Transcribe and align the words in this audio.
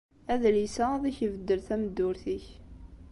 Adlis-a 0.33 0.85
ad 0.95 1.03
ak-ibeddel 1.09 1.59
tameddurt-ik. 1.67 2.45